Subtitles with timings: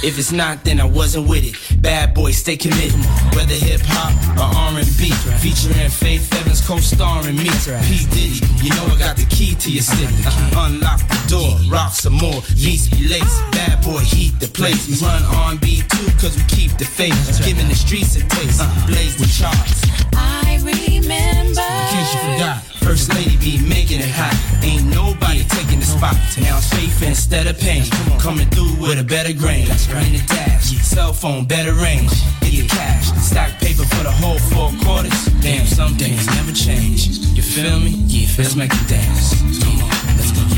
[0.00, 1.82] If it's not, then I wasn't with it.
[1.82, 2.94] Bad boy, stay committed.
[3.34, 4.46] Whether hip hop or
[4.78, 5.10] R&B,
[5.42, 7.50] featuring Faith Evans co-starring me.
[7.82, 10.14] P Diddy, you know I got the key to your city.
[10.22, 10.70] Uh-huh.
[10.70, 13.42] Unlock the door, rock some more, beats be lace.
[13.50, 14.86] Bad boy, heat the place.
[14.86, 17.18] We run R&B too, cause we keep the faith.
[17.44, 18.86] Giving the streets a taste, uh-huh.
[18.86, 19.82] blaze the charts.
[20.14, 21.58] I remember.
[21.58, 24.34] In case you forgot, First Lady be making it hot.
[24.64, 26.16] Ain't nobody taking the spot.
[26.40, 27.84] Now faith instead of pain.
[28.18, 29.68] Coming through with a better grain.
[30.02, 32.10] In the dash, cell phone, better range.
[32.40, 35.26] Get your cash, stack paper for the whole four quarters.
[35.40, 37.06] Damn, some things never change.
[37.38, 37.90] You feel me?
[37.90, 39.32] Yeah, let's make it dance.
[39.62, 40.57] Come on, let's go.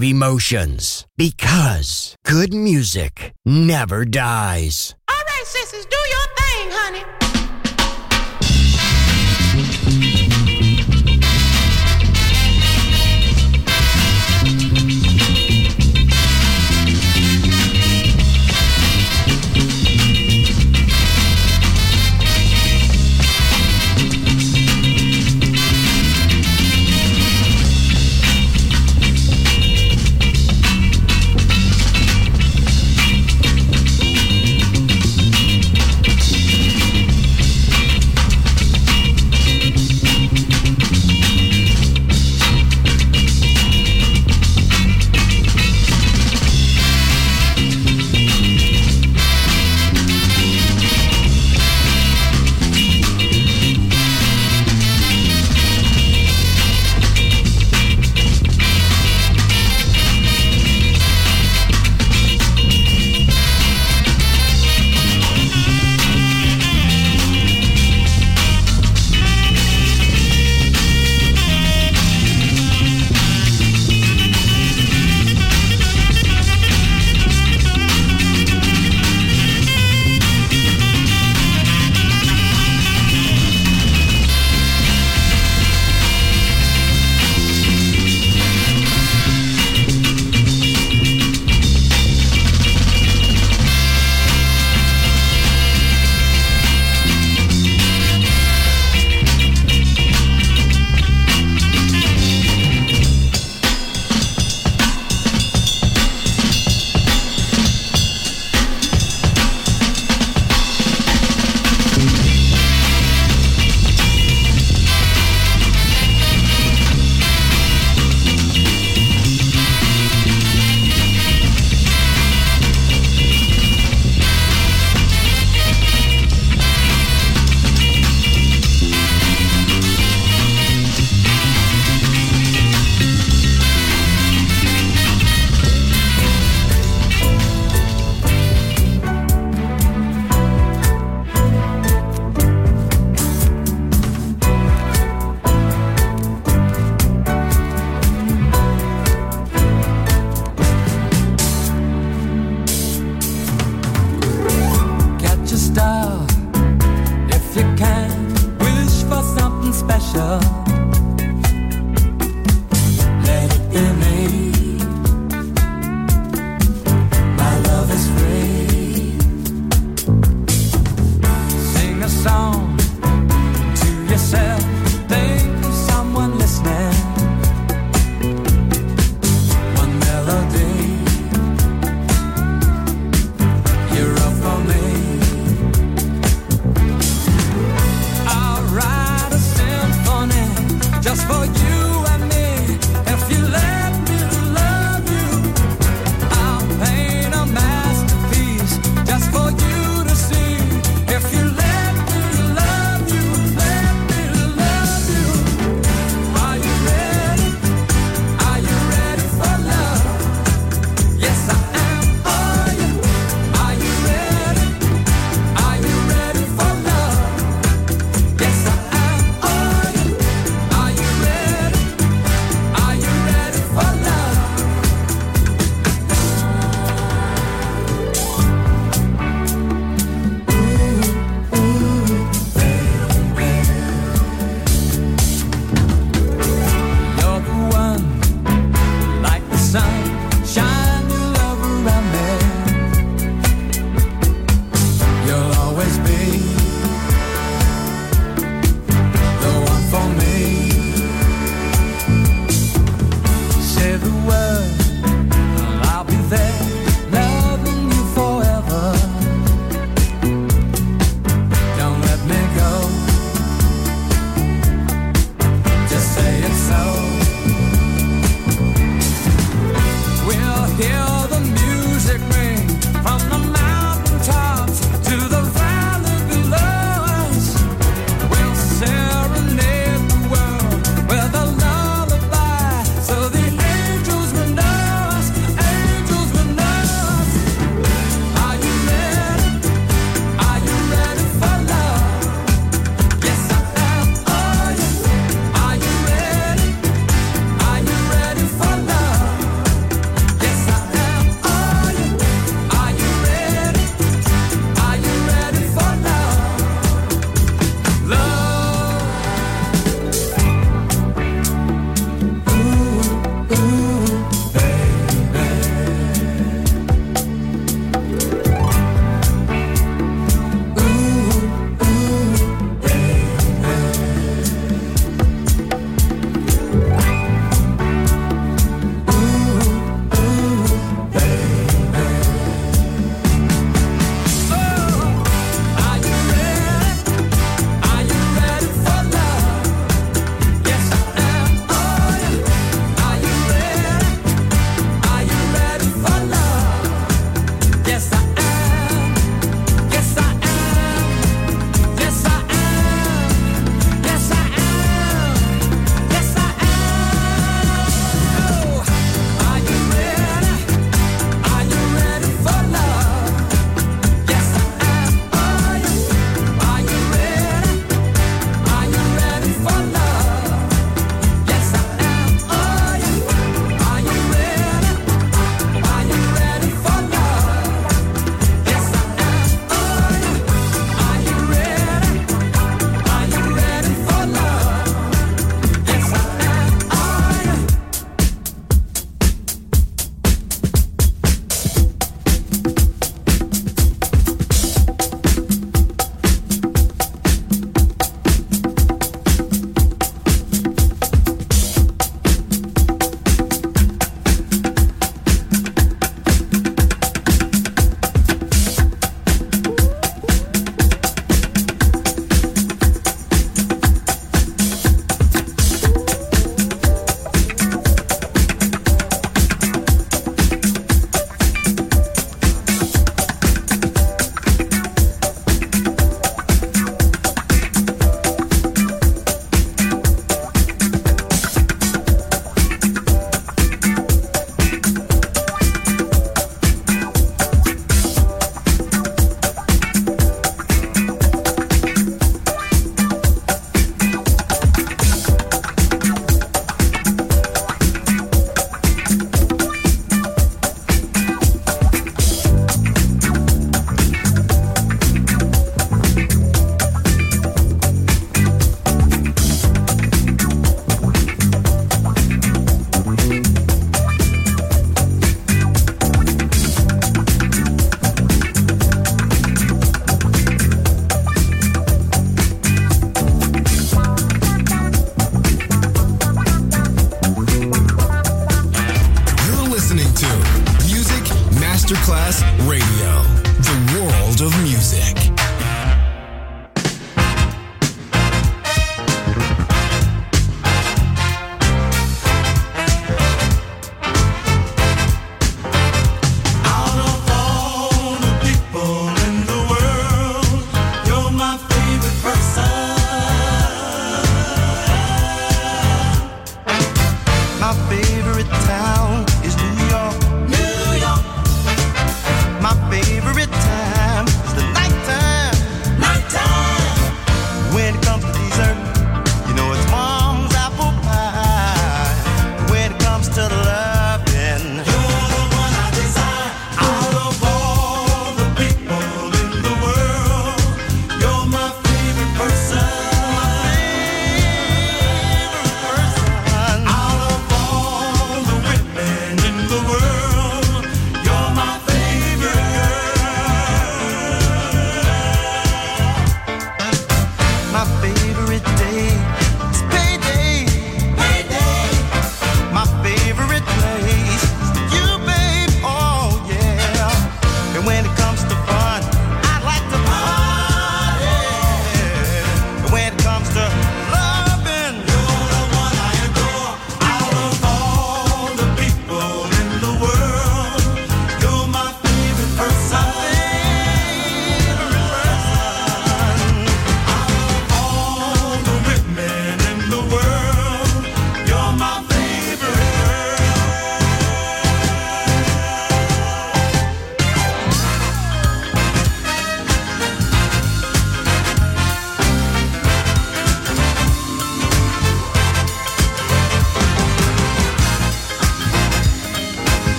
[0.00, 1.06] of emotions.
[1.16, 4.94] Because good music never dies.
[5.08, 7.19] All right, sisters, do your thing, honey.